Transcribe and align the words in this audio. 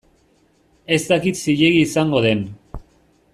Ez 0.97 0.99
dakit 1.11 1.41
zilegi 1.43 1.83
izango 1.89 2.23
den. 2.29 2.43